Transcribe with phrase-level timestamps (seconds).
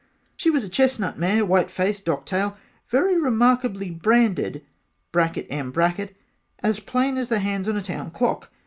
[0.35, 2.57] She was a chestnut mare white face docked tail
[2.87, 4.63] very remarkable branded
[5.13, 5.73] (M)
[6.63, 8.49] as plain as the hands on a town clock.